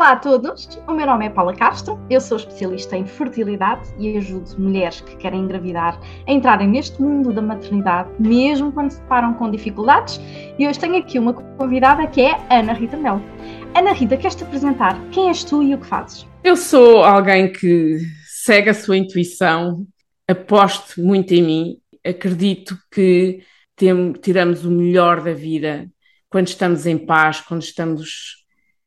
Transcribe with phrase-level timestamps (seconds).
[0.00, 4.16] Olá a todos, o meu nome é Paula Castro, eu sou especialista em fertilidade e
[4.16, 9.34] ajudo mulheres que querem engravidar a entrarem neste mundo da maternidade, mesmo quando se deparam
[9.34, 10.18] com dificuldades.
[10.58, 13.22] E hoje tenho aqui uma convidada que é Ana Rita Melo.
[13.74, 14.98] Ana Rita, queres-te apresentar?
[15.10, 16.26] Quem és tu e o que fazes?
[16.42, 19.84] Eu sou alguém que segue a sua intuição,
[20.26, 23.40] aposto muito em mim, acredito que
[24.22, 25.90] tiramos o melhor da vida
[26.30, 28.39] quando estamos em paz, quando estamos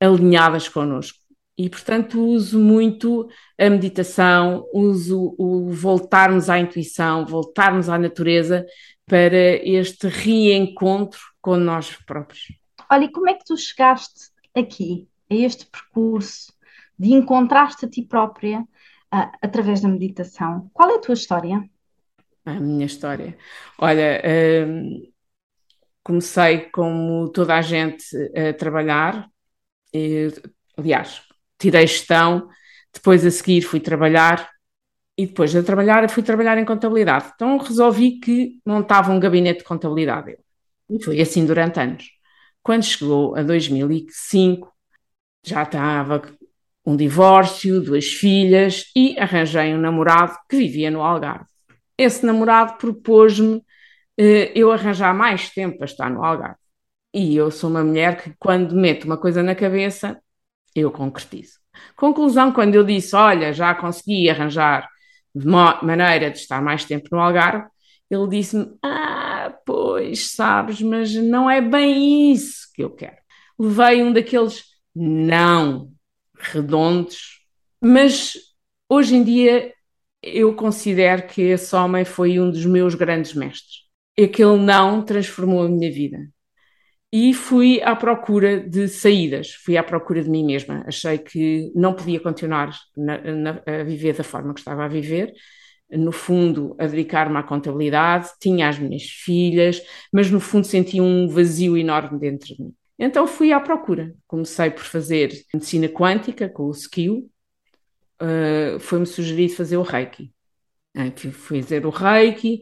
[0.03, 1.19] alinhadas connosco.
[1.57, 8.65] E, portanto, uso muito a meditação, uso o voltarmos à intuição, voltarmos à natureza
[9.05, 12.47] para este reencontro com nós próprios.
[12.89, 16.53] Olha, e como é que tu chegaste aqui, a este percurso
[16.97, 20.69] de encontrar-te a ti própria uh, através da meditação?
[20.73, 21.63] Qual é a tua história?
[22.45, 23.37] A minha história.
[23.77, 24.21] Olha,
[24.67, 25.11] hum,
[26.03, 29.29] comecei como toda a gente a trabalhar,
[29.93, 30.31] e,
[30.77, 31.21] aliás,
[31.59, 32.49] tirei gestão,
[32.93, 34.49] depois a seguir fui trabalhar
[35.17, 37.31] e depois de trabalhar fui trabalhar em contabilidade.
[37.35, 40.37] Então resolvi que montava um gabinete de contabilidade.
[40.89, 42.05] E foi assim durante anos.
[42.61, 44.71] Quando chegou a 2005,
[45.43, 46.21] já estava
[46.85, 51.45] um divórcio, duas filhas e arranjei um namorado que vivia no Algarve.
[51.97, 53.63] Esse namorado propôs-me
[54.17, 56.57] eh, eu arranjar mais tempo para estar no Algarve.
[57.13, 60.19] E eu sou uma mulher que, quando meto uma coisa na cabeça,
[60.75, 61.59] eu concretizo.
[61.95, 64.89] Conclusão, quando eu disse, olha, já consegui arranjar
[65.35, 67.67] maneira de estar mais tempo no Algarve,
[68.09, 73.17] ele disse-me, ah, pois, sabes, mas não é bem isso que eu quero.
[73.57, 74.63] Levei um daqueles
[74.95, 75.91] não
[76.37, 77.41] redondos,
[77.81, 78.33] mas
[78.89, 79.73] hoje em dia
[80.21, 83.83] eu considero que esse homem foi um dos meus grandes mestres.
[84.19, 86.17] Aquele não transformou a minha vida
[87.15, 90.83] e fui à procura de saídas, fui à procura de mim mesma.
[90.87, 95.31] Achei que não podia continuar na, na, a viver da forma que estava a viver,
[95.91, 99.79] no fundo, a dedicar-me à contabilidade, tinha as minhas filhas,
[100.11, 102.73] mas no fundo sentia um vazio enorme dentro de mim.
[102.97, 104.15] Então fui à procura.
[104.25, 107.29] Comecei por fazer medicina quântica com o skill,
[108.23, 110.33] uh, foi-me sugerido fazer o Reiki.
[110.97, 112.61] Uh, fui fazer o Reiki,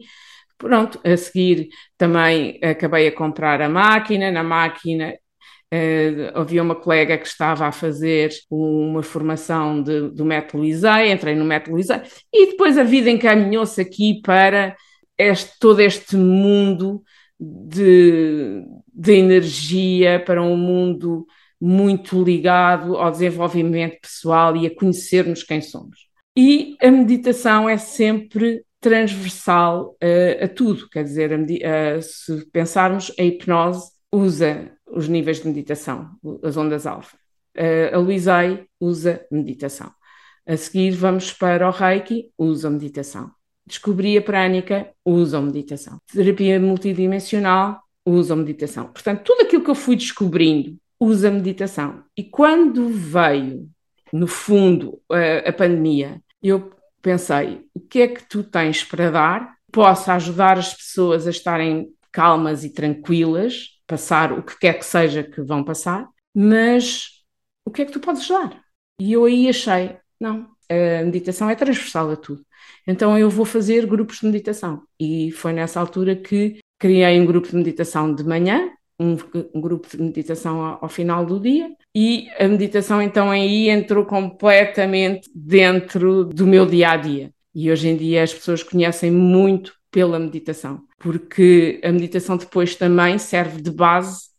[0.62, 1.68] Pronto, a seguir
[1.98, 5.14] também acabei a comprar a máquina, na máquina
[5.74, 11.46] Uh, havia uma colega que estava a fazer uma formação de, do método entrei no
[11.46, 11.78] método
[12.30, 14.76] e depois a vida encaminhou-se aqui para
[15.16, 17.02] este, todo este mundo
[17.40, 18.62] de,
[18.92, 21.26] de energia, para um mundo
[21.58, 26.06] muito ligado ao desenvolvimento pessoal e a conhecermos quem somos.
[26.36, 31.36] E a meditação é sempre transversal uh, a tudo, quer dizer, a,
[31.96, 36.10] a, se pensarmos, a hipnose usa os níveis de meditação,
[36.42, 37.16] as ondas alfa.
[37.56, 39.90] Uh, a Luizai usa meditação.
[40.44, 43.30] A seguir vamos para o Reiki, usa meditação.
[43.64, 45.98] Descobri a prânica, usa meditação.
[46.12, 48.88] Terapia multidimensional, usa meditação.
[48.88, 52.02] Portanto, tudo aquilo que eu fui descobrindo usa meditação.
[52.16, 53.68] E quando veio,
[54.12, 59.56] no fundo, a, a pandemia, eu pensei: o que é que tu tens para dar?
[59.70, 65.22] Possa ajudar as pessoas a estarem calmas e tranquilas, passar o que quer que seja
[65.22, 67.24] que vão passar, mas
[67.64, 68.62] o que é que tu podes dar?
[69.00, 72.44] E eu aí achei: não, a meditação é transversal a tudo.
[72.86, 74.82] Então eu vou fazer grupos de meditação.
[74.98, 79.16] E foi nessa altura que criei um grupo de meditação de manhã, um,
[79.60, 86.24] grupo de meditação ao, final do dia e a meditação então aí entrou completamente dentro
[86.24, 87.32] do meu dia a dia.
[87.54, 93.18] E hoje em dia as pessoas conhecem muito pela meditação, porque a meditação depois também
[93.18, 94.32] serve de base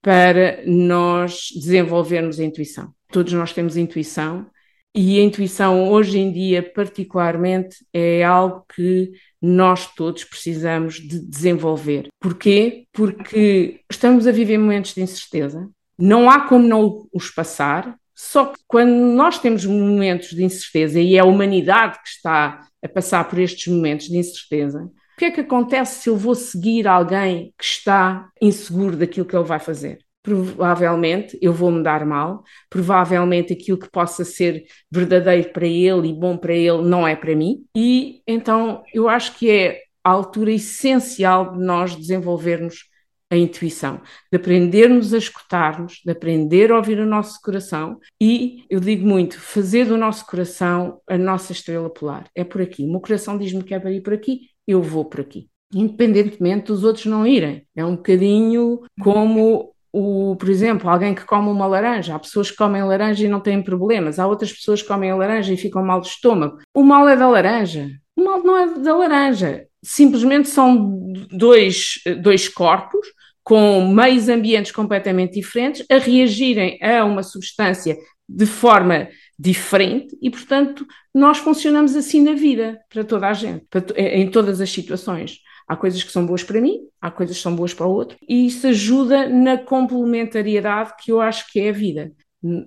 [0.00, 2.94] para nós desenvolvermos a intuição.
[3.10, 4.46] Todos nós temos intuição
[4.94, 9.10] e a intuição hoje em dia particularmente é algo que
[9.42, 12.08] nós todos precisamos de desenvolver.
[12.20, 12.86] Porquê?
[12.92, 15.68] Porque estamos a viver momentos de incerteza,
[15.98, 21.16] não há como não os passar, só que quando nós temos momentos de incerteza e
[21.16, 25.30] é a humanidade que está a passar por estes momentos de incerteza, o que é
[25.30, 29.98] que acontece se eu vou seguir alguém que está inseguro daquilo que ele vai fazer?
[30.24, 36.14] provavelmente eu vou me dar mal, provavelmente aquilo que possa ser verdadeiro para ele e
[36.14, 40.50] bom para ele não é para mim, e então eu acho que é a altura
[40.50, 42.88] essencial de nós desenvolvermos
[43.30, 44.00] a intuição,
[44.30, 49.40] de aprendermos a escutar-nos, de aprender a ouvir o nosso coração e, eu digo muito,
[49.40, 52.28] fazer do nosso coração a nossa estrela polar.
[52.34, 52.84] É por aqui.
[52.84, 55.48] O meu coração diz-me que é para ir por aqui, eu vou por aqui.
[55.72, 57.66] Independentemente dos outros não irem.
[57.74, 62.56] É um bocadinho como o, por exemplo, alguém que come uma laranja, há pessoas que
[62.56, 66.00] comem laranja e não têm problemas, há outras pessoas que comem laranja e ficam mal
[66.00, 66.58] de estômago.
[66.74, 69.66] O mal é da laranja, o mal não é da laranja.
[69.84, 73.06] Simplesmente são dois, dois corpos
[73.42, 77.96] com meios ambientes completamente diferentes a reagirem a uma substância
[78.26, 79.08] de forma
[79.38, 84.60] diferente e, portanto, nós funcionamos assim na vida, para toda a gente, para, em todas
[84.62, 85.40] as situações.
[85.68, 88.16] Há coisas que são boas para mim, há coisas que são boas para o outro,
[88.26, 92.12] e isso ajuda na complementariedade que eu acho que é a vida.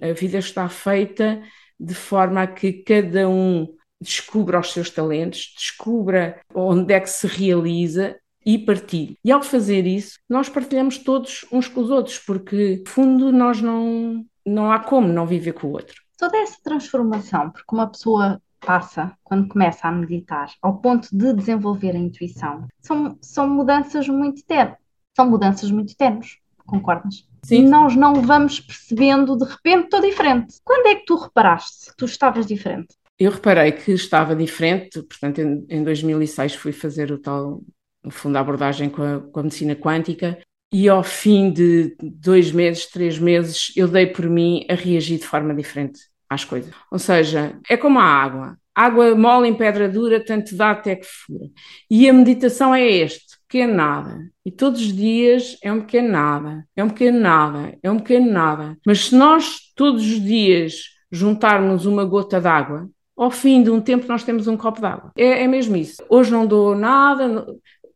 [0.01, 1.41] A vida está feita
[1.79, 3.67] de forma a que cada um
[4.01, 8.15] descubra os seus talentos, descubra onde é que se realiza
[8.45, 9.17] e partilhe.
[9.25, 13.61] E ao fazer isso, nós partilhamos todos uns com os outros, porque, no fundo, nós
[13.61, 16.01] não, não há como não viver com o outro.
[16.17, 21.95] Toda essa transformação, porque uma pessoa passa quando começa a meditar, ao ponto de desenvolver
[21.95, 24.77] a intuição, são, são mudanças muito tenues.
[25.15, 27.27] São mudanças muito tenues, concordas?
[27.43, 27.67] Sim.
[27.67, 30.55] Nós não vamos percebendo, de repente, estou diferente.
[30.63, 32.95] Quando é que tu reparaste que tu estavas diferente?
[33.19, 37.61] Eu reparei que estava diferente, portanto, em, em 2006 fui fazer o tal,
[38.03, 40.37] no fundo, a abordagem com a, com a medicina quântica
[40.71, 45.25] e ao fim de dois meses, três meses, eu dei por mim a reagir de
[45.25, 45.99] forma diferente
[46.29, 46.73] às coisas.
[46.91, 48.57] Ou seja, é como a água.
[48.75, 51.45] Água mole em pedra dura, tanto dá até que fura.
[51.89, 54.19] E a meditação é este, pequeno nada.
[54.45, 58.29] E todos os dias é um pequeno nada, é um pequeno nada, é um pequeno
[58.29, 58.77] nada.
[58.85, 60.75] Mas se nós todos os dias
[61.11, 62.87] juntarmos uma gota d'água,
[63.17, 65.11] ao fim de um tempo nós temos um copo d'água.
[65.17, 66.03] É, é mesmo isso.
[66.07, 67.45] Hoje não dou nada,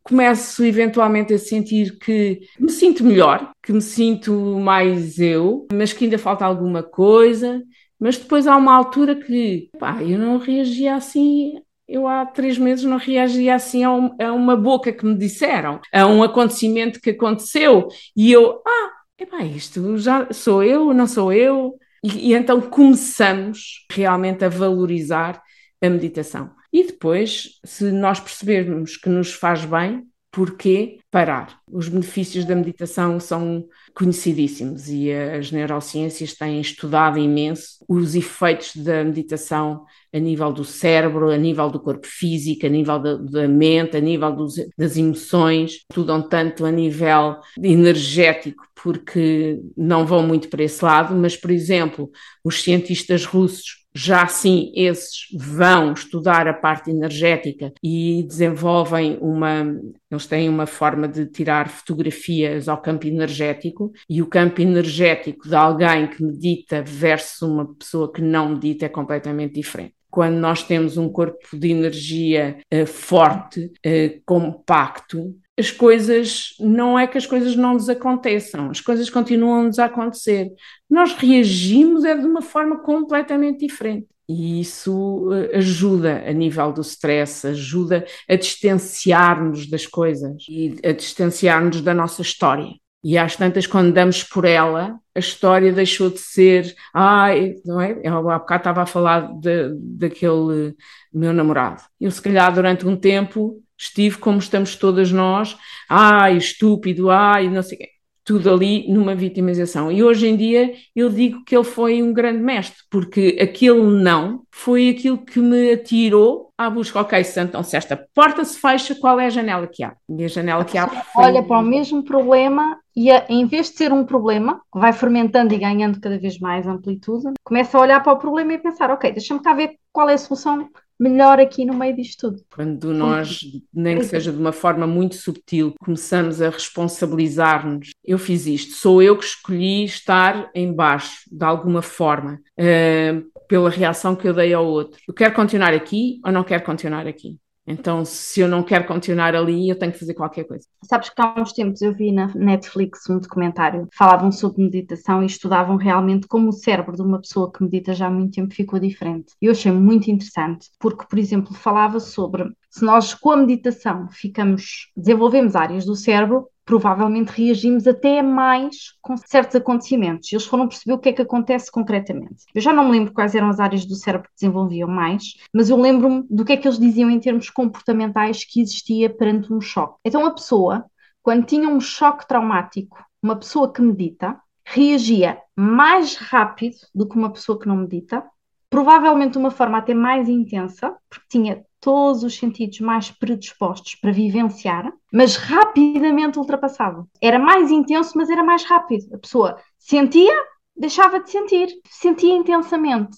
[0.04, 6.06] começo eventualmente a sentir que me sinto melhor, que me sinto mais eu, mas que
[6.06, 7.62] ainda falta alguma coisa.
[8.00, 11.62] Mas depois há uma altura que, pá, eu não reagia assim.
[11.88, 15.80] Eu há três meses não reagia assim a, um, a uma boca que me disseram,
[15.94, 21.34] a um acontecimento que aconteceu, e eu, ah, epá, isto já sou eu, não sou
[21.34, 21.78] eu.
[22.04, 25.42] E, e então começamos realmente a valorizar
[25.82, 26.52] a meditação.
[26.72, 31.60] E depois, se nós percebermos que nos faz bem, porquê parar?
[31.70, 39.04] Os benefícios da meditação são conhecidíssimos e as neurociências têm estudado imenso os efeitos da
[39.04, 43.98] meditação a nível do cérebro, a nível do corpo físico, a nível da, da mente,
[43.98, 50.64] a nível dos, das emoções, estudam tanto a nível energético, porque não vão muito para
[50.64, 52.10] esse lado, mas, por exemplo,
[52.44, 59.66] os cientistas russos já sim esses vão estudar a parte energética e desenvolvem uma,
[60.10, 65.56] eles têm uma forma de tirar fotografias ao campo energético e o campo energético de
[65.56, 70.98] alguém que medita versus uma pessoa que não medita é completamente diferente quando nós temos
[70.98, 77.56] um corpo de energia uh, forte, uh, compacto, as coisas, não é que as coisas
[77.56, 80.52] não nos aconteçam, as coisas continuam-nos a acontecer.
[80.90, 84.08] Nós reagimos é de uma forma completamente diferente.
[84.28, 90.92] E isso uh, ajuda a nível do stress, ajuda a distanciar-nos das coisas e a
[90.92, 92.81] distanciar-nos da nossa história.
[93.04, 96.76] E às tantas, quando damos por ela, a história deixou de ser.
[96.94, 98.00] Ai, não é?
[98.04, 100.76] Eu há bocado estava a falar de, daquele
[101.14, 101.82] meu namorado.
[102.00, 105.58] Eu, se calhar, durante um tempo, estive como estamos todas nós.
[105.90, 107.91] Ai, estúpido, ai, não sei o quê
[108.24, 109.92] tudo ali numa vitimização.
[109.92, 114.44] E hoje em dia eu digo que ele foi um grande mestre, porque aquele não
[114.52, 117.02] foi aquilo que me atirou à busca.
[117.02, 119.96] Ok, então se esta porta se fecha, qual é a janela que há?
[120.10, 120.88] E a janela que há.
[120.88, 121.26] Foi...
[121.26, 125.54] Olha para o mesmo problema e a, em vez de ser um problema, vai fermentando
[125.54, 129.12] e ganhando cada vez mais amplitude, começa a olhar para o problema e pensar, ok,
[129.12, 130.70] deixa-me cá ver qual é a solução
[131.02, 132.44] melhor aqui no meio disto tudo.
[132.54, 133.40] Quando nós,
[133.74, 139.02] nem que seja de uma forma muito subtil, começamos a responsabilizar-nos, eu fiz isto, sou
[139.02, 144.54] eu que escolhi estar em baixo, de alguma forma, uh, pela reação que eu dei
[144.54, 145.02] ao outro.
[145.08, 147.40] Eu quero continuar aqui ou não quero continuar aqui?
[147.66, 150.66] Então, se eu não quero continuar ali, eu tenho que fazer qualquer coisa.
[150.84, 155.28] Sabes que há uns tempos eu vi na Netflix um documentário, falavam sobre meditação e
[155.28, 158.80] estudavam realmente como o cérebro de uma pessoa que medita já há muito tempo ficou
[158.80, 159.34] diferente.
[159.42, 164.92] Eu achei muito interessante, porque, por exemplo, falava sobre se nós com a meditação ficamos,
[164.96, 170.32] desenvolvemos áreas do cérebro provavelmente reagimos até mais com certos acontecimentos.
[170.32, 172.46] Eles foram perceber o que é que acontece concretamente.
[172.54, 175.70] Eu já não me lembro quais eram as áreas do cérebro que desenvolviam mais, mas
[175.70, 179.62] eu lembro-me do que é que eles diziam em termos comportamentais que existia perante um
[179.62, 179.98] choque.
[180.06, 180.86] Então, a pessoa,
[181.22, 187.32] quando tinha um choque traumático, uma pessoa que medita, reagia mais rápido do que uma
[187.32, 188.24] pessoa que não medita
[188.72, 194.14] provavelmente de uma forma até mais intensa, porque tinha todos os sentidos mais predispostos para
[194.14, 197.06] vivenciar, mas rapidamente ultrapassava.
[197.22, 199.14] Era mais intenso, mas era mais rápido.
[199.14, 200.34] A pessoa sentia,
[200.74, 203.18] deixava de sentir, sentia intensamente.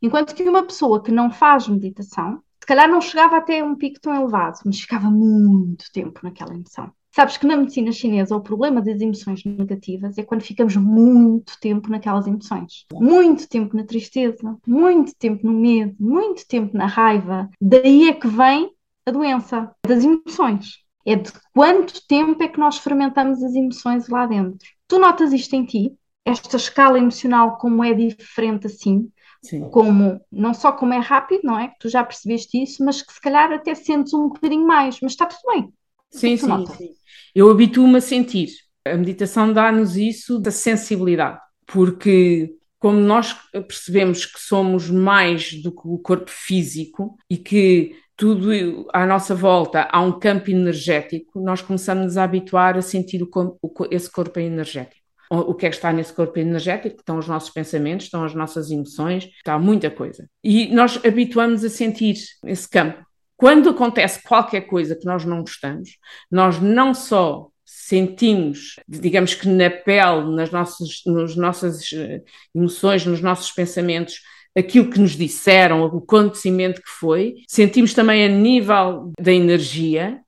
[0.00, 4.00] Enquanto que uma pessoa que não faz meditação, se calhar não chegava até um pico
[4.00, 6.90] tão elevado, mas ficava muito tempo naquela emoção.
[7.14, 11.88] Sabes que na medicina chinesa o problema das emoções negativas é quando ficamos muito tempo
[11.88, 12.86] naquelas emoções.
[12.92, 17.48] Muito tempo na tristeza, muito tempo no medo, muito tempo na raiva.
[17.60, 18.68] Daí é que vem
[19.06, 20.78] a doença das emoções.
[21.06, 24.58] É de quanto tempo é que nós fermentamos as emoções lá dentro.
[24.88, 25.92] Tu notas isto em ti?
[26.24, 29.08] Esta escala emocional, como é diferente assim?
[29.40, 29.70] Sim.
[29.70, 31.68] Como, não só como é rápido, não é?
[31.68, 35.12] Que tu já percebeste isso, mas que se calhar até sentes um bocadinho mais, mas
[35.12, 35.72] está tudo bem.
[36.14, 36.90] Sim, sim, sim.
[37.34, 38.50] Eu habituo-me a sentir.
[38.84, 45.88] A meditação dá-nos isso da sensibilidade, porque como nós percebemos que somos mais do que
[45.88, 52.16] o corpo físico e que tudo à nossa volta há um campo energético, nós começamos
[52.16, 55.02] a habituar a sentir o, o, esse corpo energético.
[55.30, 56.96] O, que é que está nesse corpo energético?
[56.96, 60.28] Estão os nossos pensamentos, estão as nossas emoções, está muita coisa.
[60.44, 63.02] E nós habituamos a sentir esse campo.
[63.44, 65.98] Quando acontece qualquer coisa que nós não gostamos,
[66.30, 72.22] nós não só sentimos, digamos que na pele, nas nossas, nas nossas eh,
[72.54, 74.22] emoções, nos nossos pensamentos,
[74.56, 80.22] aquilo que nos disseram, o acontecimento que foi, sentimos também a nível da energia,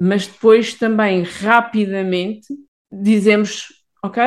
[0.00, 2.46] mas depois também rapidamente
[2.90, 3.66] dizemos:
[4.02, 4.22] Ok,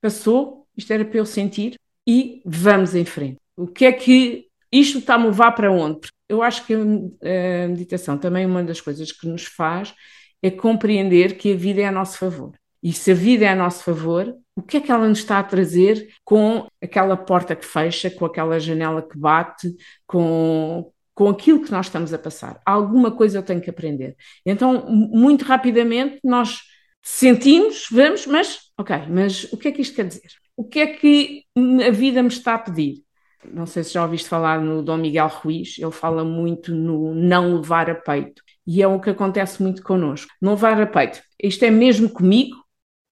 [0.00, 1.74] passou, isto era para eu sentir,
[2.06, 3.38] e vamos em frente.
[3.56, 5.98] O que é que isto está a levar para onde?
[6.32, 9.94] Eu acho que a meditação também uma das coisas que nos faz
[10.42, 12.52] é compreender que a vida é a nosso favor.
[12.82, 15.38] E se a vida é a nosso favor, o que é que ela nos está
[15.38, 19.72] a trazer com aquela porta que fecha, com aquela janela que bate,
[20.06, 22.60] com, com aquilo que nós estamos a passar?
[22.64, 24.16] Alguma coisa eu tenho que aprender.
[24.44, 26.60] Então, muito rapidamente, nós
[27.02, 30.30] sentimos, vamos, mas, ok, mas o que é que isto quer dizer?
[30.56, 31.44] O que é que
[31.86, 33.04] a vida me está a pedir?
[33.50, 37.56] Não sei se já ouviste falar no Dom Miguel Ruiz, ele fala muito no não
[37.56, 38.42] levar a peito.
[38.66, 40.32] E é o que acontece muito connosco.
[40.40, 41.20] Não levar a peito.
[41.42, 42.56] Isto é mesmo comigo?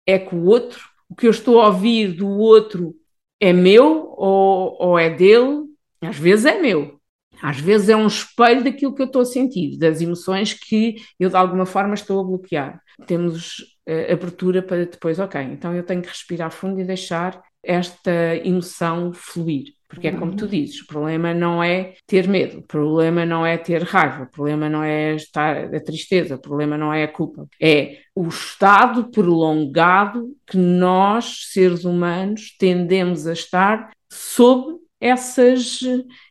[0.06, 0.80] É com o outro?
[1.08, 2.94] O que eu estou a ouvir do outro
[3.40, 5.64] é meu ou, ou é dele?
[6.00, 7.00] Às vezes é meu.
[7.42, 11.30] Às vezes é um espelho daquilo que eu estou a sentir, das emoções que eu
[11.30, 12.80] de alguma forma estou a bloquear.
[13.06, 18.36] Temos uh, abertura para depois, ok, então eu tenho que respirar fundo e deixar esta
[18.44, 19.79] emoção fluir.
[19.90, 20.50] Porque é como tu uhum.
[20.50, 24.68] dizes, o problema não é ter medo, o problema não é ter raiva, o problema
[24.68, 27.48] não é estar a tristeza, o problema não é a culpa.
[27.60, 35.80] É o estado prolongado que nós, seres humanos, tendemos a estar sob essas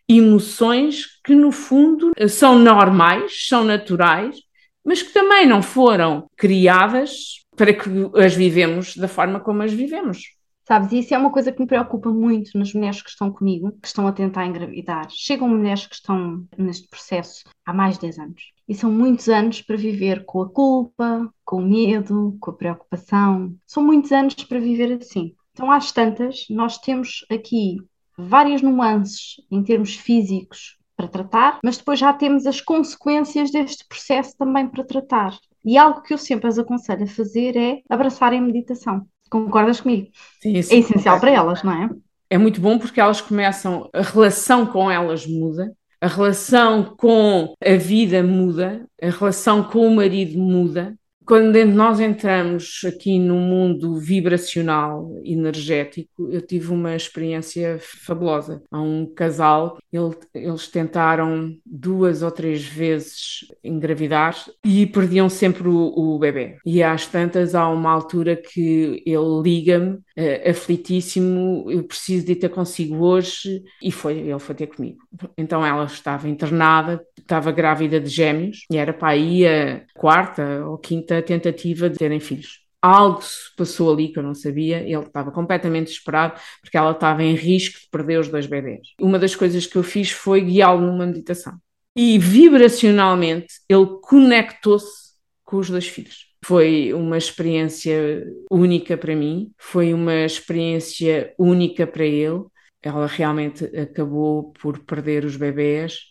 [0.07, 4.37] emoções que, no fundo, são normais, são naturais,
[4.85, 10.38] mas que também não foram criadas para que as vivemos da forma como as vivemos.
[10.71, 13.87] Sabes, isso é uma coisa que me preocupa muito nas mulheres que estão comigo, que
[13.87, 15.07] estão a tentar engravidar.
[15.09, 18.53] Chegam mulheres que estão neste processo há mais de 10 anos.
[18.67, 23.55] E são muitos anos para viver com a culpa, com o medo, com a preocupação.
[23.65, 25.33] São muitos anos para viver assim.
[25.53, 27.77] Então, às tantas, nós temos aqui
[28.15, 34.37] várias nuances em termos físicos para tratar, mas depois já temos as consequências deste processo
[34.37, 35.35] também para tratar.
[35.65, 39.07] E algo que eu sempre as aconselho a fazer é abraçar a meditação.
[39.29, 40.07] Concordas comigo?
[40.41, 41.89] Sim, é essencial para elas, não é?
[42.29, 47.75] É muito bom porque elas começam, a relação com elas muda, a relação com a
[47.75, 50.95] vida muda, a relação com o marido muda,
[51.29, 58.63] quando nós entramos aqui no mundo vibracional, energético, eu tive uma experiência fabulosa.
[58.71, 65.93] Há um casal, ele, eles tentaram duas ou três vezes engravidar e perdiam sempre o,
[65.95, 66.57] o bebê.
[66.65, 72.49] E às tantas, há uma altura que ele liga-me, uh, aflitíssimo, eu preciso de ter
[72.49, 74.99] consigo hoje, e foi, ele foi ter comigo.
[75.37, 80.77] Então ela estava internada, estava grávida de gêmeos, e era para aí a quarta ou
[80.77, 82.59] quinta tentativa de terem filhos.
[82.81, 87.23] Algo se passou ali que eu não sabia, ele estava completamente desesperado porque ela estava
[87.23, 88.87] em risco de perder os dois bebês.
[89.01, 91.57] Uma das coisas que eu fiz foi guiá-lo numa meditação.
[91.93, 95.09] E vibracionalmente ele conectou-se
[95.43, 96.28] com os dois filhos.
[96.43, 102.43] Foi uma experiência única para mim, foi uma experiência única para ele.
[102.81, 106.09] Ela realmente acabou por perder os bebês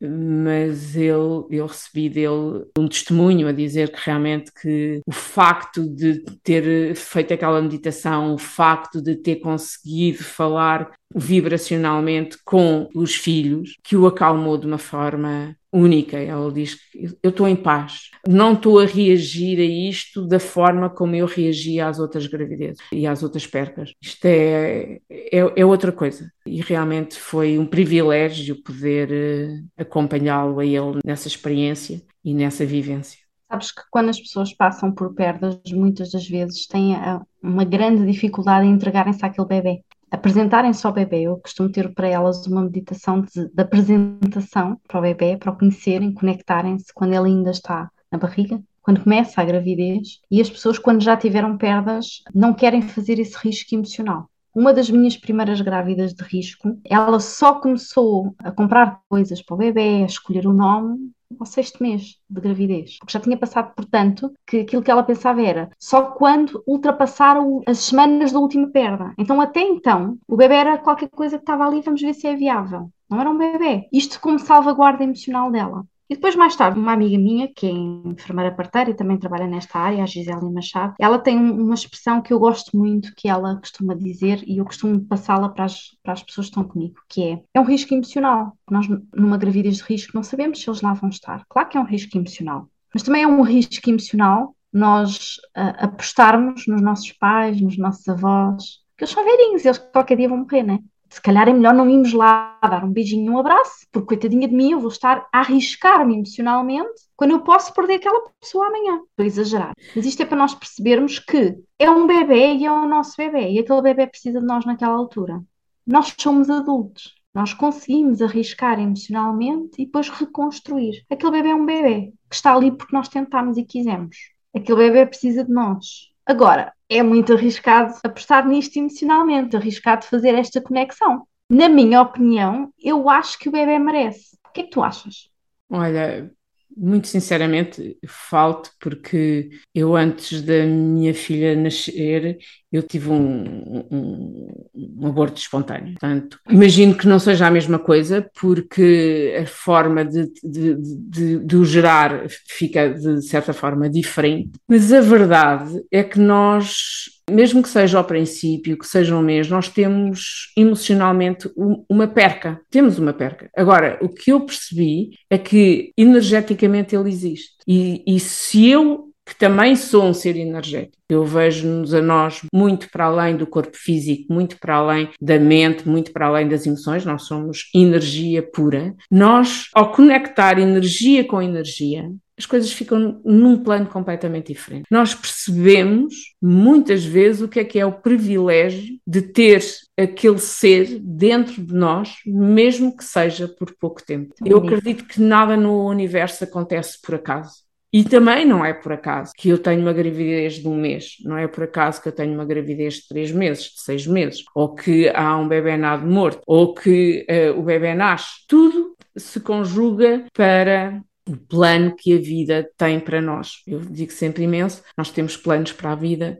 [0.00, 6.22] mas ele, eu recebi dele um testemunho a dizer que realmente que o facto de
[6.42, 13.96] ter feito aquela meditação, o facto de ter conseguido falar vibracionalmente com os filhos, que
[13.96, 16.18] o acalmou de uma forma única.
[16.18, 20.90] Ela diz que eu estou em paz, não estou a reagir a isto da forma
[20.90, 23.92] como eu reagia às outras gravidezes e às outras percas.
[24.00, 26.30] Isto é, é, é outra coisa.
[26.46, 33.18] E realmente foi um privilégio poder uh, acompanhá-lo a ele nessa experiência e nessa vivência.
[33.50, 38.04] Sabes que quando as pessoas passam por perdas, muitas das vezes têm eh, uma grande
[38.04, 41.22] dificuldade em entregarem-se àquele bebê apresentarem-se ao bebê.
[41.22, 45.56] Eu costumo ter para elas uma meditação de, de apresentação para o bebê, para o
[45.56, 50.20] conhecerem, conectarem-se quando ele ainda está na barriga, quando começa a gravidez.
[50.30, 54.30] E as pessoas, quando já tiveram perdas, não querem fazer esse risco emocional.
[54.54, 59.58] Uma das minhas primeiras grávidas de risco, ela só começou a comprar coisas para o
[59.58, 62.98] bebê, a escolher o nome, ao sexto mês de gravidez.
[62.98, 67.78] Porque já tinha passado, portanto, que aquilo que ela pensava era só quando ultrapassaram as
[67.78, 69.12] semanas da última perda.
[69.18, 72.34] Então, até então, o bebê era qualquer coisa que estava ali, vamos ver se é
[72.34, 72.90] viável.
[73.10, 73.88] Não era um bebê.
[73.92, 75.84] Isto como salvaguarda emocional dela.
[76.10, 79.78] E depois, mais tarde, uma amiga minha, que é enfermeira parteira e também trabalha nesta
[79.78, 83.94] área, a Gisele Machado, ela tem uma expressão que eu gosto muito, que ela costuma
[83.94, 87.42] dizer, e eu costumo passá-la para as, para as pessoas que estão comigo, que é,
[87.52, 88.56] é um risco emocional.
[88.70, 91.44] Nós, numa gravidez de risco, não sabemos se eles lá vão estar.
[91.46, 96.66] Claro que é um risco emocional, mas também é um risco emocional nós uh, apostarmos
[96.66, 100.62] nos nossos pais, nos nossos avós, que eles são velhinhos, eles qualquer dia vão morrer,
[100.62, 100.78] né?
[101.10, 104.54] Se calhar é melhor não irmos lá dar um beijinho um abraço, porque coitadinha de
[104.54, 108.96] mim, eu vou estar a arriscar-me emocionalmente quando eu posso perder aquela pessoa amanhã.
[108.96, 109.72] Estou a exagerar.
[109.96, 113.50] Mas isto é para nós percebermos que é um bebê e é o nosso bebê,
[113.50, 115.42] e aquele bebê precisa de nós naquela altura.
[115.86, 117.18] Nós somos adultos.
[117.34, 121.04] Nós conseguimos arriscar emocionalmente e depois reconstruir.
[121.10, 124.16] Aquele bebê é um bebê que está ali porque nós tentámos e quisemos.
[124.54, 126.07] Aquele bebê precisa de nós.
[126.28, 131.26] Agora, é muito arriscado apostar nisto emocionalmente, arriscado fazer esta conexão.
[131.48, 134.36] Na minha opinião, eu acho que o bebê merece.
[134.46, 135.30] O que é que tu achas?
[135.70, 136.30] Olha,
[136.78, 142.38] muito sinceramente, falto porque eu antes da minha filha nascer,
[142.70, 145.94] eu tive um, um, um, aborto espontâneo.
[145.94, 151.56] Portanto, imagino que não seja a mesma coisa, porque a forma de, de, de, de
[151.56, 154.52] o gerar fica de certa forma diferente.
[154.68, 159.48] Mas a verdade é que nós mesmo que seja ao princípio, que seja um mês,
[159.48, 161.50] nós temos emocionalmente
[161.88, 162.60] uma perca.
[162.70, 163.50] Temos uma perca.
[163.56, 167.52] Agora, o que eu percebi é que energeticamente ele existe.
[167.66, 170.96] E, e se eu que também sou um ser energético.
[171.06, 175.86] Eu vejo-nos a nós muito para além do corpo físico, muito para além da mente,
[175.86, 178.94] muito para além das emoções, nós somos energia pura.
[179.10, 184.86] Nós, ao conectar energia com energia, as coisas ficam num plano completamente diferente.
[184.90, 189.62] Nós percebemos muitas vezes o que é que é o privilégio de ter
[189.98, 194.34] aquele ser dentro de nós, mesmo que seja por pouco tempo.
[194.42, 197.67] Eu acredito que nada no universo acontece por acaso.
[197.92, 201.38] E também não é por acaso que eu tenho uma gravidez de um mês, não
[201.38, 204.74] é por acaso que eu tenho uma gravidez de três meses, de seis meses, ou
[204.74, 208.44] que há um bebê nado morto, ou que uh, o bebê nasce.
[208.46, 213.62] Tudo se conjuga para o plano que a vida tem para nós.
[213.66, 216.38] Eu digo sempre imenso, nós temos planos para a vida,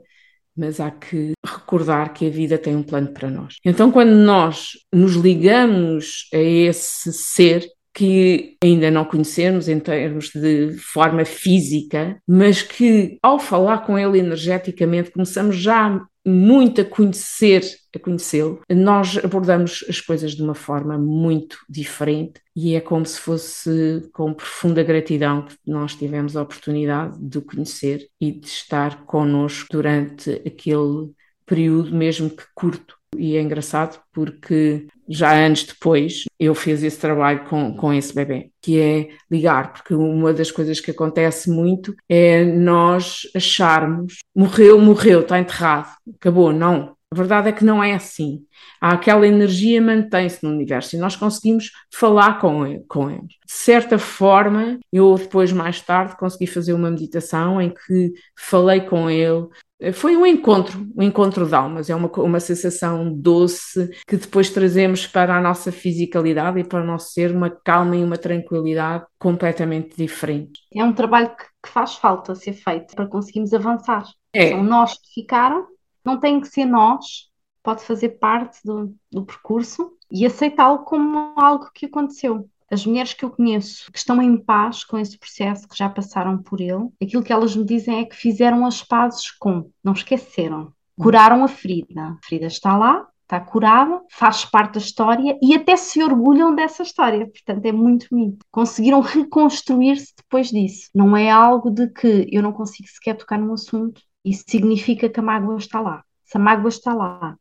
[0.55, 3.55] mas há que recordar que a vida tem um plano para nós.
[3.63, 7.65] Então, quando nós nos ligamos a esse ser,
[7.99, 14.19] que ainda não conhecemos em termos de forma física, mas que ao falar com ele
[14.19, 17.61] energeticamente começamos já muito a conhecer,
[17.93, 23.19] a conhecê-lo, nós abordamos as coisas de uma forma muito diferente e é como se
[23.19, 29.03] fosse com profunda gratidão que nós tivemos a oportunidade de o conhecer e de estar
[29.03, 31.11] connosco durante aquele
[31.45, 32.98] período, mesmo que curto.
[33.17, 38.51] E é engraçado porque já anos depois eu fiz esse trabalho com, com esse bebê,
[38.61, 45.21] que é ligar, porque uma das coisas que acontece muito é nós acharmos morreu, morreu,
[45.21, 46.53] está enterrado, acabou.
[46.53, 46.95] Não.
[47.11, 48.45] A verdade é que não é assim.
[48.79, 53.33] Há aquela energia mantém-se no universo e nós conseguimos falar com, ele, com eles.
[53.47, 59.09] De certa forma, eu depois, mais tarde, consegui fazer uma meditação em que falei com
[59.09, 59.47] ele,
[59.93, 65.07] foi um encontro, um encontro de almas, é uma, uma sensação doce que depois trazemos
[65.07, 69.95] para a nossa fisicalidade e para o nosso ser uma calma e uma tranquilidade completamente
[69.95, 70.59] diferente.
[70.75, 74.03] É um trabalho que, que faz falta ser feito para conseguirmos avançar.
[74.33, 74.49] É.
[74.49, 75.65] São nós que ficaram,
[76.03, 77.29] não tem que ser nós,
[77.63, 82.49] pode fazer parte do, do percurso e aceitá-lo como algo que aconteceu.
[82.71, 86.37] As mulheres que eu conheço que estão em paz com esse processo, que já passaram
[86.37, 90.71] por ele, aquilo que elas me dizem é que fizeram as pazes com, não esqueceram,
[90.99, 92.01] curaram a ferida.
[92.01, 96.83] A ferida está lá, está curada, faz parte da história e até se orgulham dessa
[96.83, 97.27] história.
[97.27, 98.45] Portanto, é muito bonito.
[98.51, 100.89] Conseguiram reconstruir-se depois disso.
[100.93, 105.19] Não é algo de que eu não consigo sequer tocar num assunto, isso significa que
[105.19, 106.03] a mágoa está lá.
[106.25, 107.37] Se a mágoa está lá,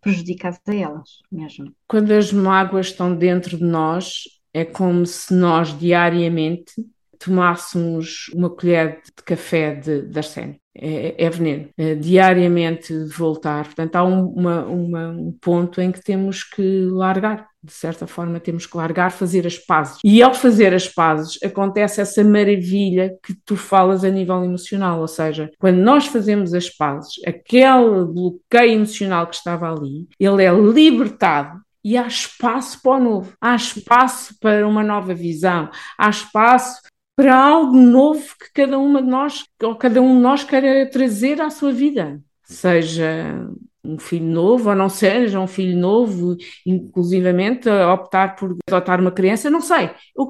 [0.00, 1.72] prejudica-as a elas mesmo.
[1.86, 4.24] Quando as mágoas estão dentro de nós,
[4.56, 6.72] é como se nós diariamente
[7.18, 11.68] tomássemos uma colher de café de, de arsénio é, é veneno.
[11.76, 13.64] É, diariamente voltar.
[13.64, 17.46] Portanto, há um, uma, uma, um ponto em que temos que largar.
[17.62, 19.98] De certa forma, temos que largar, fazer as pazes.
[20.04, 25.00] E ao fazer as pazes, acontece essa maravilha que tu falas a nível emocional.
[25.00, 30.52] Ou seja, quando nós fazemos as pazes, aquele bloqueio emocional que estava ali, ele é
[30.52, 36.82] libertado e há espaço para o novo, há espaço para uma nova visão, há espaço
[37.14, 41.40] para algo novo que cada uma de nós, ou cada um de nós queira trazer
[41.40, 43.48] à sua vida, seja
[43.84, 49.48] um filho novo ou não seja um filho novo, inclusivamente optar por adotar uma criança,
[49.48, 49.88] não sei,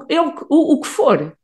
[0.09, 1.35] é o, o, o que for.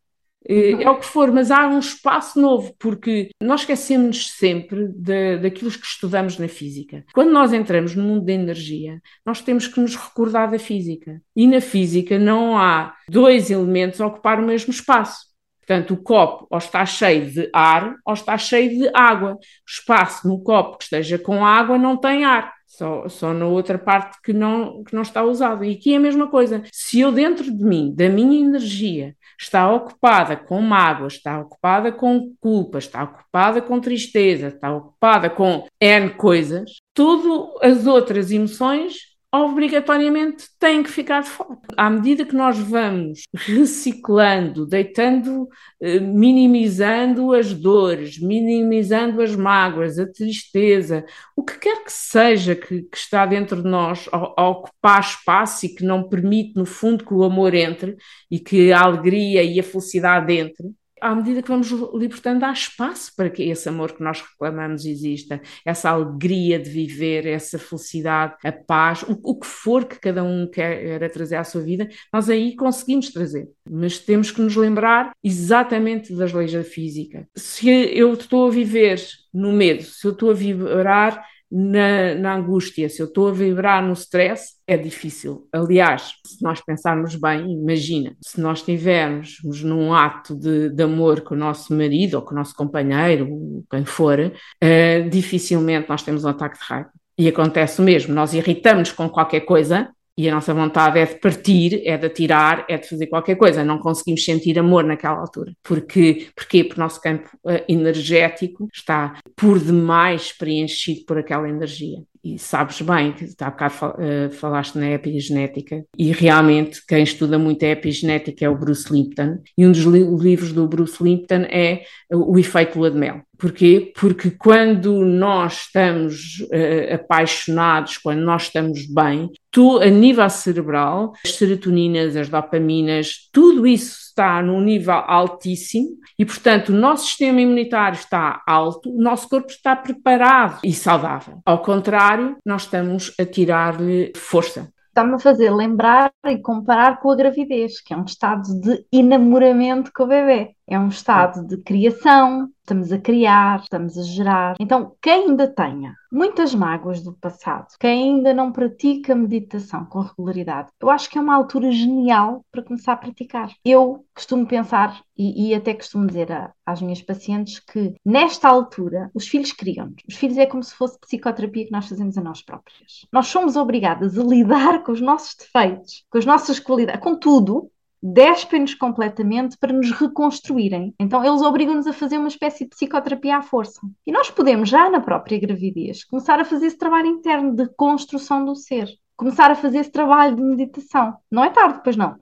[0.47, 5.37] É, é o que for, mas há um espaço novo, porque nós esquecemos sempre de,
[5.37, 7.03] daquilo que estudamos na física.
[7.13, 11.21] Quando nós entramos no mundo da energia, nós temos que nos recordar da física.
[11.35, 15.33] E na física não há dois elementos a ocupar o mesmo espaço.
[15.65, 19.35] Portanto, o copo ou está cheio de ar ou está cheio de água.
[19.35, 22.53] O espaço no copo que esteja com água não tem ar.
[22.67, 25.63] Só, só na outra parte que não, que não está usado.
[25.63, 26.63] E aqui é a mesma coisa.
[26.71, 32.33] Se eu dentro de mim, da minha energia, está ocupada com mágoa, está ocupada com
[32.39, 37.25] culpa, está ocupada com tristeza, está ocupada com N coisas, todas
[37.61, 41.57] as outras emoções obrigatoriamente têm que ficar de fora.
[41.75, 45.49] À medida que nós vamos reciclando, deitando,
[45.81, 51.03] eh, minimizando as dores, minimizando as mágoas, a tristeza,
[51.35, 55.65] o que quer que seja que, que está dentro de nós a, a, ocupar espaço
[55.65, 57.97] e que não permite, no fundo, que o amor entre
[58.29, 60.71] e que a alegria e a felicidade entre,
[61.03, 65.41] à medida que vamos libertando, há espaço para que esse amor que nós reclamamos exista,
[65.65, 70.49] essa alegria de viver, essa felicidade, a paz, o, o que for que cada um
[70.49, 73.49] quer trazer à sua vida, nós aí conseguimos trazer.
[73.69, 77.27] Mas temos que nos lembrar exatamente das leis da física.
[77.35, 79.01] Se eu estou a viver
[79.33, 83.85] no medo, se eu estou a vibrar na, na, angústia, se eu estou a vibrar
[83.85, 85.47] no stress, é difícil.
[85.53, 91.35] Aliás, se nós pensarmos bem, imagina, se nós estivermos num ato de, de, amor com
[91.35, 96.29] o nosso marido ou com o nosso companheiro, quem for, uh, dificilmente nós temos um
[96.29, 96.89] ataque de raiva.
[97.15, 101.15] E acontece o mesmo, nós irritamos com qualquer coisa e a nossa vontade é de
[101.15, 103.63] partir, é de atirar, é de fazer qualquer coisa.
[103.63, 105.53] Não conseguimos sentir amor naquela altura.
[105.63, 106.63] Porque, porquê?
[106.63, 112.79] Porque o nosso campo uh, energético está por demais preenchido por aquela energia e sabes
[112.81, 118.45] bem, que há bocado uh, falaste na epigenética, e realmente quem estuda muito a epigenética
[118.45, 122.79] é o Bruce Lipton, e um dos li livros do Bruce Lipton é O Efeito
[122.79, 123.21] Lua de Mel.
[123.37, 123.91] Porquê?
[123.99, 131.35] Porque quando nós estamos uh, apaixonados, quando nós estamos bem, tu, a nível cerebral, as
[131.35, 137.95] serotoninas, as dopaminas, tudo isso está num nível altíssimo e, portanto, o nosso sistema imunitário
[137.95, 141.39] está alto, o nosso corpo está preparado e saudável.
[141.45, 147.15] Ao contrário, nós estamos a tirar-lhe força está-me a fazer lembrar e comparar com a
[147.15, 150.55] gravidez, que é um estado de enamoramento com o bebê.
[150.67, 154.55] É um estado de criação, estamos a criar, estamos a gerar.
[154.59, 160.69] Então, quem ainda tenha muitas mágoas do passado, quem ainda não pratica meditação com regularidade,
[160.79, 163.51] eu acho que é uma altura genial para começar a praticar.
[163.65, 169.11] Eu costumo pensar, e, e até costumo dizer a, às minhas pacientes, que nesta altura
[169.13, 170.01] os filhos criam-nos.
[170.07, 173.05] Os filhos é como se fosse psicoterapia que nós fazemos a nós próprias.
[173.11, 177.69] Nós somos obrigadas a lidar com os nossos defeitos, com as nossas qualidades, com tudo,
[178.03, 180.93] despem-nos completamente para nos reconstruírem.
[180.99, 183.79] Então, eles obrigam-nos a fazer uma espécie de psicoterapia à força.
[184.05, 188.43] E nós podemos, já na própria gravidez, começar a fazer esse trabalho interno de construção
[188.43, 188.89] do ser.
[189.15, 191.13] Começar a fazer esse trabalho de meditação.
[191.31, 192.17] Não é tarde, pois não?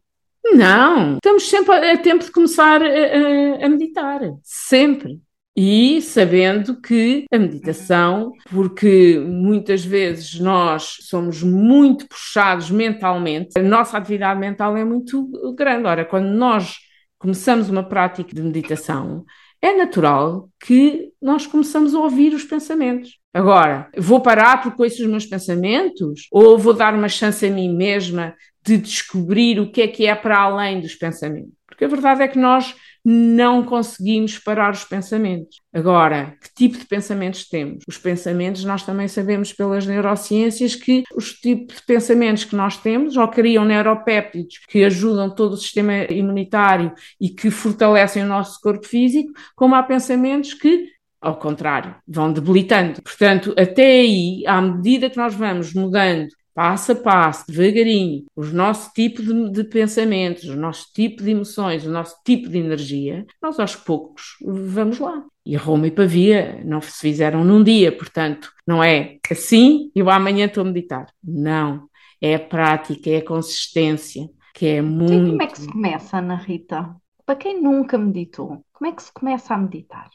[0.54, 4.22] Não, estamos sempre a tempo de começar a, a, a meditar.
[4.44, 5.20] Sempre.
[5.56, 13.98] E sabendo que a meditação, porque muitas vezes nós somos muito puxados mentalmente, a nossa
[13.98, 15.88] atividade mental é muito grande.
[15.88, 16.78] Ora, quando nós
[17.20, 19.26] começamos uma prática de meditação,
[19.62, 23.20] é natural que nós começamos a ouvir os pensamentos.
[23.34, 26.28] Agora, vou parar porque ouço os meus pensamentos?
[26.32, 28.34] Ou vou dar uma chance a mim mesma
[28.66, 31.54] de descobrir o que é que é para além dos pensamentos.
[31.68, 35.60] Porque a verdade é que nós não conseguimos parar os pensamentos.
[35.74, 37.84] Agora, que tipo de pensamentos temos?
[37.88, 43.18] Os pensamentos, nós também sabemos pelas neurociências que os tipos de pensamentos que nós temos
[43.18, 48.86] ou criam neuropéptidos que ajudam todo o sistema imunitário e que fortalecem o nosso corpo
[48.86, 50.90] físico, como há pensamentos que
[51.22, 53.00] ao contrário, vão debilitando.
[53.04, 58.92] Portanto, até aí, à medida que nós vamos mudando passo a passo, devagarinho, o nosso
[58.94, 63.60] tipo de, de, pensamentos, o nosso tipo de emoções, o nosso tipo de energia, nós
[63.60, 65.24] aos poucos vamos lá.
[65.46, 70.46] E Roma e Pavia não se fizeram num dia, portanto, não é assim eu amanhã
[70.46, 71.08] estou a meditar.
[71.24, 71.90] Não.
[72.22, 75.14] É a prática, é a consistência, que é muito.
[75.14, 76.96] E como é que se começa, Ana Rita?
[77.26, 80.10] Para quem nunca meditou, como é que se começa a meditar?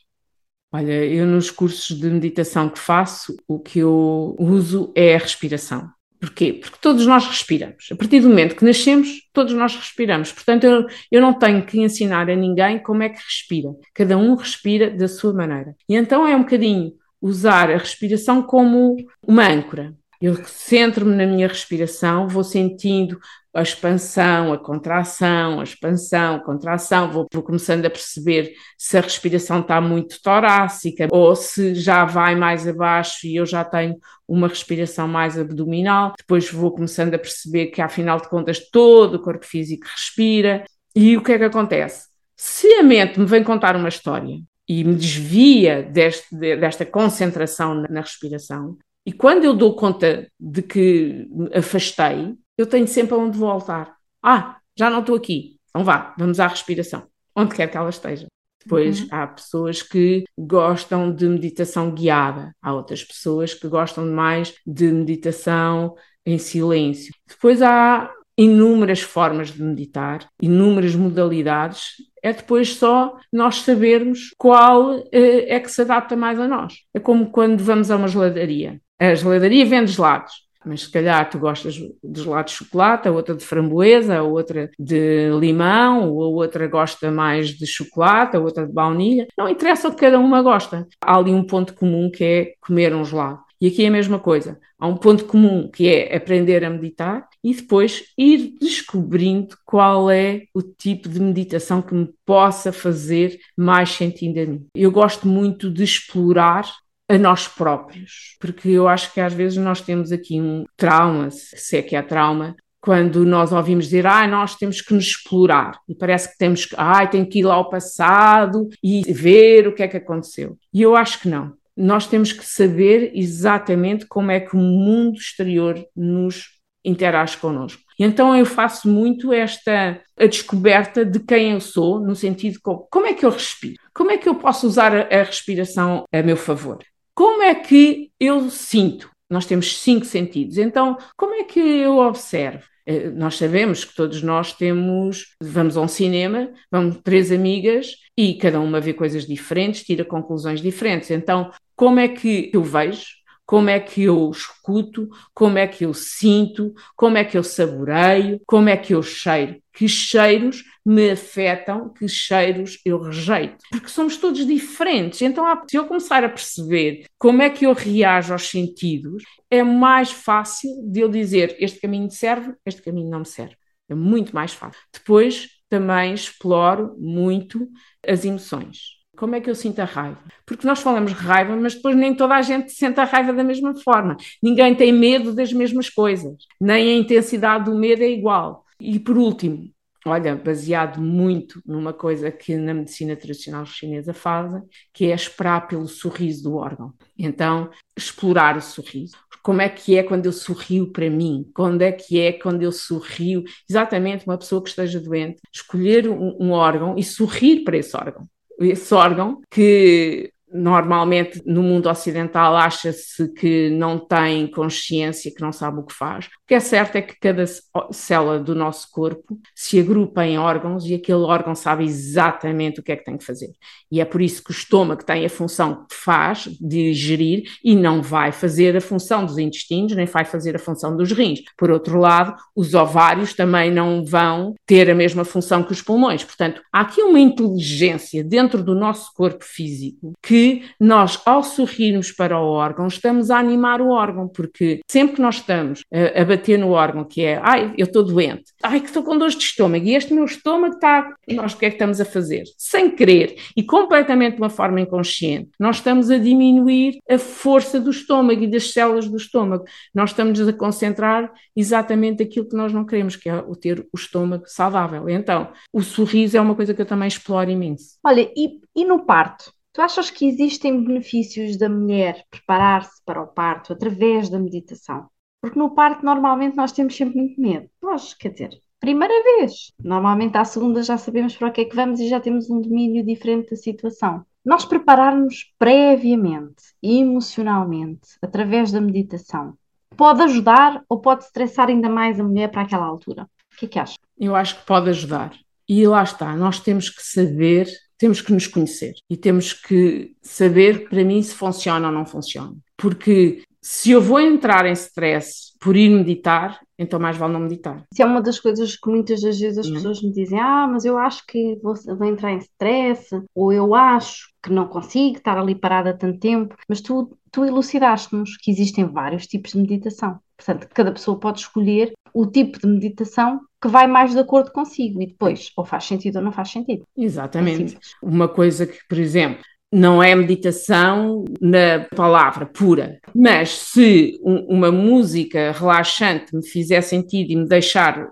[0.73, 5.91] Olha, eu nos cursos de meditação que faço, o que eu uso é a respiração.
[6.21, 6.55] Porquê?
[6.55, 7.89] Porque todos nós respiramos.
[7.93, 10.33] A partir do momento que nascemos, todos nós respiramos.
[10.33, 13.71] Portanto, eu, eu não tenho que ensinar a ninguém como é que respira.
[13.95, 15.75] Cada um respira da sua maneira.
[15.89, 19.95] E então é um bocadinho usar a respiração como uma âncora.
[20.21, 23.19] Eu centro-me na minha respiração, vou sentindo
[23.57, 29.61] a expansão, a contração, a expansão, a contração, vou, começando a perceber se a respiração
[29.61, 33.97] está muito torácica ou se já vai mais abaixo e eu já tenho
[34.29, 36.13] uma respiração mais abdominal.
[36.19, 40.65] Depois vou começando a perceber que, afinal de contas, todo o corpo físico respira.
[40.95, 42.09] E o que é que acontece?
[42.37, 44.39] Se a mente me vem contar uma história
[44.69, 51.27] e me desvia deste, desta concentração na respiração, e quando eu dou conta de que
[51.55, 53.97] afastei, eu tenho sempre aonde voltar.
[54.23, 55.57] Ah, já não estou aqui.
[55.69, 58.27] Então vá, vamos à respiração, onde quer que ela esteja.
[58.65, 59.09] Depois uhum.
[59.13, 65.95] há pessoas que gostam de meditação guiada, há outras pessoas que gostam mais de meditação
[66.25, 67.15] em silêncio.
[67.29, 71.93] Depois há inúmeras formas de meditar, inúmeras modalidades.
[72.23, 76.75] É depois só nós sabermos qual eh, é que se adapta mais a nós.
[76.93, 78.81] É como quando vamos a uma geladaria.
[78.99, 83.35] A geladaria vende gelados mas se calhar tu gostas de gelado de chocolate, a outra
[83.35, 88.67] de framboesa, a outra de limão, ou a outra gosta mais de chocolate, a outra
[88.67, 89.27] de baunilha.
[89.39, 90.87] Não interessa o que cada uma gosta.
[91.01, 93.47] Há ali um ponto comum que é comer um gelado.
[93.61, 94.59] E aqui é a mesma coisa.
[94.79, 100.43] Há um ponto comum que é aprender a meditar e depois ir descobrindo qual é
[100.53, 104.67] o tipo de meditação que me possa fazer mais sentido a mim.
[104.75, 106.71] Eu gosto muito de explorar
[107.09, 111.77] a nós próprios, porque eu acho que às vezes nós temos aqui um trauma, se
[111.77, 115.95] é que há trauma, quando nós ouvimos dizer, ah, nós temos que nos explorar, e
[115.95, 119.83] parece que temos que, ah, tem que ir lá ao passado e ver o que
[119.83, 120.57] é que aconteceu.
[120.73, 121.53] E eu acho que não.
[121.77, 127.83] Nós temos que saber exatamente como é que o mundo exterior nos interage connosco.
[127.99, 132.61] E então eu faço muito esta a descoberta de quem eu sou, no sentido de
[132.61, 136.05] como, como é que eu respiro, como é que eu posso usar a, a respiração
[136.13, 136.79] a meu favor.
[137.17, 139.11] Como é que eu sinto?
[139.31, 142.63] Nós temos cinco sentidos, então como é que eu observo?
[142.85, 148.35] Eh, nós sabemos que todos nós temos, vamos a um cinema, vamos três amigas e
[148.35, 151.11] cada uma vê coisas diferentes, tira conclusões diferentes.
[151.11, 153.16] Então, como é que eu vejo?
[153.47, 158.41] Como é que eu escuto, como é que eu sinto, como é que eu saboreio,
[158.45, 163.59] como é que eu cheiro, que cheiros me afetam, que cheiros eu rejeito.
[163.71, 165.23] Porque somos todos diferentes.
[165.23, 170.11] Então, se eu começar a perceber como é que eu reajo aos sentidos, é mais
[170.11, 173.57] fácil de eu dizer este caminho serve, este caminho não me serve.
[173.89, 174.81] É muito mais fácil.
[174.93, 177.69] Depois também exploro muito
[178.07, 178.96] as emoções.
[179.17, 180.19] Como é que eu sinto a raiva?
[180.45, 183.75] Porque nós falamos raiva, mas depois nem toda a gente sente a raiva da mesma
[183.75, 184.17] forma.
[184.43, 188.65] Ninguém tem medo das mesmas coisas, nem a intensidade do medo é igual.
[188.79, 189.71] E por último,
[190.05, 195.89] olha, baseado muito numa coisa que na medicina tradicional chinesa fazem, que é esperar pelo
[195.89, 196.93] sorriso do órgão.
[197.19, 199.17] Então, explorar o sorriso.
[199.43, 201.49] Como é que é quando eu sorrio para mim?
[201.55, 203.45] Quando é que é quando eu sorrio?
[203.69, 208.29] Exatamente, uma pessoa que esteja doente, escolher um, um órgão e sorrir para esse órgão
[208.61, 215.81] esse órgão que normalmente no mundo ocidental acha-se que não tem consciência, que não sabe
[215.81, 216.27] o que faz.
[216.27, 217.45] O que é certo é que cada
[217.91, 222.93] célula do nosso corpo se agrupa em órgãos e aquele órgão sabe exatamente o que
[222.93, 223.51] é que tem que fazer.
[223.91, 227.75] E é por isso que o estômago tem a função que faz de digerir e
[227.75, 231.41] não vai fazer a função dos intestinos, nem vai fazer a função dos rins.
[231.57, 236.25] Por outro lado, os ovários também não vão ter a mesma função que os pulmões.
[236.25, 240.46] Portanto, há aqui uma inteligência dentro do nosso corpo físico que
[240.81, 245.37] nós, ao sorrirmos para o órgão, estamos a animar o órgão, porque sempre que nós
[245.37, 249.03] estamos a, a bater no órgão, que é, ai, eu estou doente, ai, que estou
[249.03, 252.01] com dores de estômago, e este meu estômago está, nós o que é que estamos
[252.01, 252.45] a fazer?
[252.57, 257.91] Sem querer e completamente de uma forma inconsciente, nós estamos a diminuir a força do
[257.91, 259.65] estômago e das células do estômago.
[259.95, 263.97] Nós estamos a concentrar exatamente aquilo que nós não queremos, que é o ter o
[263.97, 265.09] estômago saudável.
[265.09, 267.97] Então, o sorriso é uma coisa que eu também exploro imenso.
[268.05, 269.56] Olha, e, e no parto?
[269.77, 275.07] Tu achas que existem benefícios da mulher preparar-se para o parto através da meditação?
[275.39, 277.69] Porque no parto normalmente nós temos sempre muito medo.
[277.83, 279.75] Nós, quer dizer, primeira vez.
[279.79, 282.59] Normalmente à segunda já sabemos para o que é que vamos e já temos um
[282.59, 284.25] domínio diferente da situação.
[284.43, 289.59] Nós prepararmos previamente, emocionalmente, através da meditação,
[289.95, 293.29] pode ajudar ou pode estressar ainda mais a mulher para aquela altura?
[293.53, 293.99] O que é que achas?
[294.19, 295.35] Eu acho que pode ajudar.
[295.69, 300.89] E lá está, nós temos que saber, temos que nos conhecer e temos que saber
[300.89, 302.55] para mim se funciona ou não funciona.
[302.77, 307.83] Porque se eu vou entrar em stress por ir meditar, então mais vale não meditar.
[307.93, 309.75] Isso é uma das coisas que muitas das vezes as uhum.
[309.75, 313.75] pessoas me dizem: Ah, mas eu acho que vou, vou entrar em stress, ou eu
[313.75, 316.55] acho que não consigo estar ali parada tanto tempo.
[316.69, 320.21] Mas tu, tu elucidaste-nos que existem vários tipos de meditação.
[320.37, 325.03] Portanto, cada pessoa pode escolher o tipo de meditação que vai mais de acordo consigo
[325.03, 326.83] e depois ou faz sentido ou não faz sentido.
[326.97, 327.75] Exatamente.
[327.75, 334.57] É Uma coisa que, por exemplo, não é meditação na palavra pura, mas se um,
[334.57, 338.09] uma música relaxante me fizer sentido e me deixar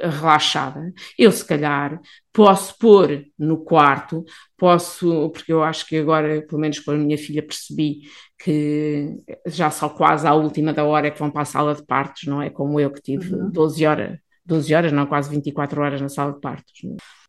[0.00, 2.00] relaxada, eu se calhar
[2.32, 4.24] posso pôr no quarto,
[4.56, 8.02] posso, porque eu acho que agora, pelo menos com a minha filha, percebi
[8.38, 11.84] que já só quase à última da hora é que vão para a sala de
[11.84, 13.50] partos, não é como eu que tive uhum.
[13.50, 16.72] 12 horas 12 horas, não, quase 24 horas na sala de partos.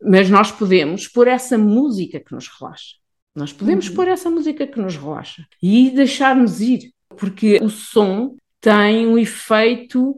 [0.01, 2.97] Mas nós podemos pôr essa música que nos relaxa.
[3.33, 3.95] Nós podemos uhum.
[3.95, 10.15] pôr essa música que nos relaxa e deixar-nos ir, porque o som tem um efeito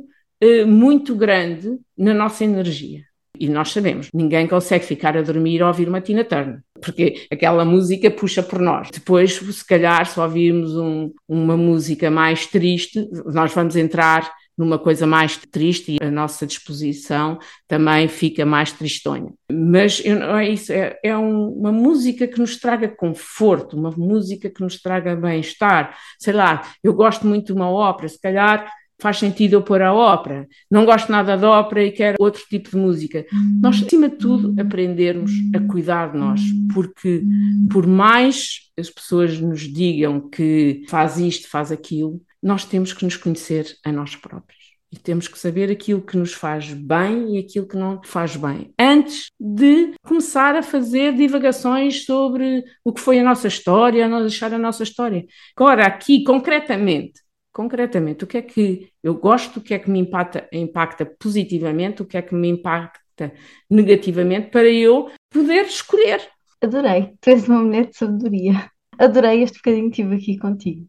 [0.66, 3.02] muito grande na nossa energia.
[3.40, 7.64] E nós sabemos, ninguém consegue ficar a dormir ou ouvir uma Tina Turner, porque aquela
[7.64, 8.90] música puxa por nós.
[8.92, 15.06] Depois, se calhar, se ouvirmos um, uma música mais triste, nós vamos entrar numa coisa
[15.06, 19.32] mais triste e a nossa disposição também fica mais tristonha.
[19.52, 24.50] Mas não é isso, é, é um, uma música que nos traga conforto, uma música
[24.50, 25.96] que nos traga bem-estar.
[26.20, 28.68] Sei lá, eu gosto muito de uma ópera, se calhar
[29.00, 30.48] faz sentido eu pôr a ópera.
[30.70, 33.26] Não gosto nada da ópera e quero outro tipo de música.
[33.62, 36.42] Nós, acima de tudo, aprendermos a cuidar de nós,
[36.74, 37.24] porque
[37.72, 43.18] por mais as pessoas nos digam que faz isto, faz aquilo, nós temos que nos
[43.18, 44.58] conhecer a nós próprios.
[44.90, 48.74] E temos que saber aquilo que nos faz bem e aquilo que não faz bem,
[48.80, 54.54] antes de começar a fazer divagações sobre o que foi a nossa história, não deixar
[54.54, 55.26] a nossa história.
[55.58, 57.22] Agora, aqui, concretamente,
[57.58, 62.04] concretamente, o que é que eu gosto, o que é que me impacta, impacta positivamente,
[62.04, 63.34] o que é que me impacta
[63.68, 66.22] negativamente, para eu poder escolher.
[66.62, 68.70] Adorei, tu és uma mulher de sabedoria.
[69.00, 70.86] Adorei este bocadinho que estive aqui contigo.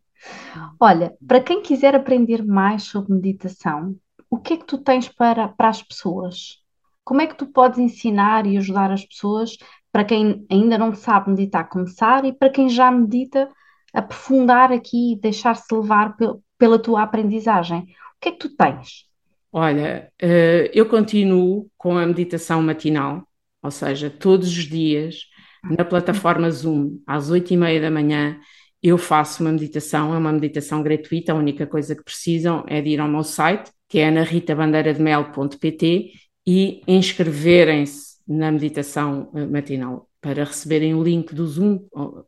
[0.79, 3.97] Olha, para quem quiser aprender mais sobre meditação,
[4.29, 6.59] o que é que tu tens para, para as pessoas?
[7.03, 9.57] Como é que tu podes ensinar e ajudar as pessoas
[9.91, 13.49] para quem ainda não sabe meditar, começar e para quem já medita,
[13.93, 16.17] aprofundar aqui e deixar-se levar
[16.59, 17.81] pela tua aprendizagem?
[17.81, 17.85] O
[18.21, 19.07] que é que tu tens?
[19.53, 23.27] Olha, eh, eu continuo com a meditação matinal,
[23.63, 25.21] ou seja, todos os dias
[25.65, 28.39] na plataforma Zoom, às oito e meia da manhã,
[28.83, 32.91] eu faço uma meditação, é uma meditação gratuita, a única coisa que precisam é de
[32.91, 36.13] ir ao meu site, que é anarritabandeirademel.pt
[36.47, 41.81] e inscreverem-se na meditação eh, matinal para receberem o link do Zoom,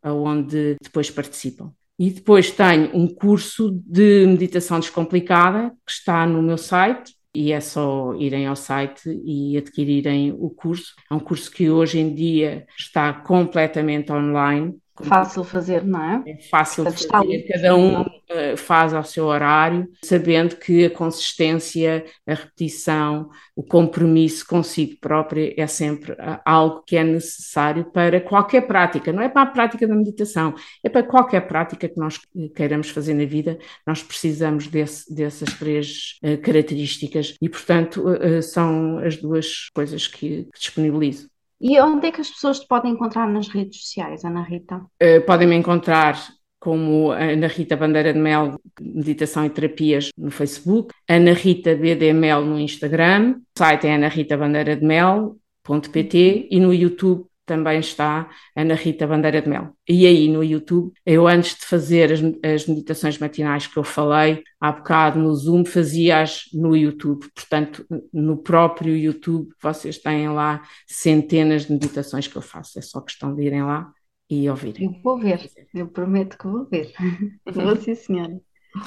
[0.03, 1.73] aonde depois participam.
[1.99, 7.61] E depois tenho um curso de meditação descomplicada que está no meu site, e é
[7.61, 10.95] só irem ao site e adquirirem o curso.
[11.11, 16.23] É um curso que hoje em dia está completamente online Fácil fazer, não é?
[16.27, 22.05] É fácil de fazer, cada um uh, faz ao seu horário, sabendo que a consistência,
[22.27, 28.67] a repetição, o compromisso consigo próprio é sempre uh, algo que é necessário para qualquer
[28.67, 32.21] prática, não é para a prática da meditação, é para qualquer prática que nós
[32.55, 38.05] queiramos fazer na vida, nós precisamos desse, dessas três uh, características e, portanto,
[38.43, 41.29] são as duas coisas que, que disponibilizo.
[41.61, 44.77] E onde é que as pessoas te podem encontrar nas redes sociais, Ana Rita?
[45.03, 46.17] Uh, podem me encontrar
[46.59, 52.61] como Ana Rita Bandeira de Mel, Meditação e Terapias no Facebook, Ana Rita BDML no
[52.61, 59.77] Instagram, o site é anaritabandeiradeMel.pt e no YouTube também está Ana Rita Bandeira de Mel.
[59.89, 64.45] E aí no YouTube, eu antes de fazer as, as meditações matinais que eu falei
[64.61, 67.27] há bocado no Zoom, fazia-as no YouTube.
[67.35, 72.79] Portanto, no próprio YouTube, vocês têm lá centenas de meditações que eu faço.
[72.79, 73.93] É só questão de irem lá
[74.31, 74.85] e ouvirem.
[74.85, 76.93] Eu vou ver, eu prometo que vou ver.
[77.53, 78.41] vou sim, senhora.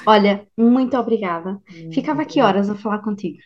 [0.06, 1.60] Olha, muito obrigada.
[1.92, 3.36] Ficava aqui horas a falar contigo.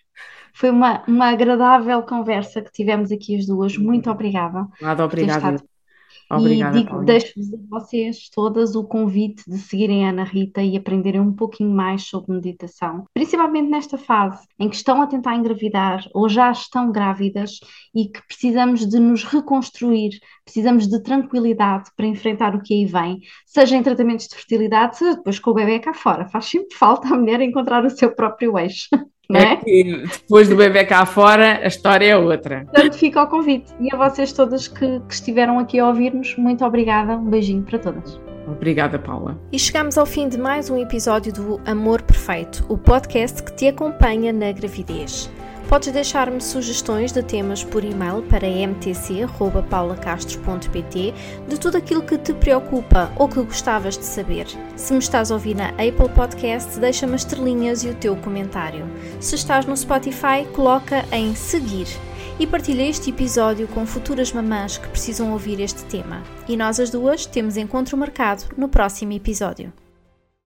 [0.59, 3.77] Foi uma, uma agradável conversa que tivemos aqui as duas.
[3.77, 4.67] Muito obrigada.
[4.81, 5.63] Nada, obrigada.
[6.29, 10.77] Obrigada, e digo, deixo-vos a vocês todas o convite de seguirem a Ana Rita e
[10.77, 16.05] aprenderem um pouquinho mais sobre meditação, principalmente nesta fase em que estão a tentar engravidar
[16.13, 17.61] ou já estão grávidas
[17.95, 23.21] e que precisamos de nos reconstruir, precisamos de tranquilidade para enfrentar o que aí vem,
[23.47, 26.27] seja em tratamentos de fertilidade, seja depois com o bebê cá fora.
[26.27, 28.89] Faz sempre falta a mulher encontrar o seu próprio eixo.
[29.31, 29.61] Não é?
[29.67, 32.65] é depois do bebê cá fora, a história é outra.
[32.65, 33.71] Portanto, fica o convite.
[33.79, 37.17] E a vocês todas que, que estiveram aqui a ouvir-nos, muito obrigada.
[37.17, 38.19] Um beijinho para todas.
[38.47, 39.39] Obrigada, Paula.
[39.53, 43.69] E chegamos ao fim de mais um episódio do Amor Perfeito, o podcast que te
[43.69, 45.31] acompanha na gravidez.
[45.69, 51.15] Podes deixar-me sugestões de temas por e-mail para mtc.paulacastro.pt
[51.47, 54.47] de tudo aquilo que te preocupa ou que gostavas de saber.
[54.77, 58.87] Se me estás a ouvir na Apple Podcast, deixa-me as estrelinhas e o teu comentário.
[59.21, 61.87] Se estás no Spotify, coloca em seguir
[62.41, 66.23] e partilha este episódio com futuras mamãs que precisam ouvir este tema.
[66.49, 69.71] E nós as duas temos encontro marcado no próximo episódio.